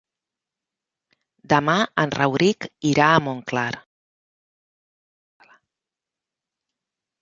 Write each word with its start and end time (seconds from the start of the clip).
Demà 1.53 1.75
en 2.05 2.15
Rauric 2.17 2.67
irà 2.93 3.11
a 3.11 3.21
Montclar. 3.27 3.69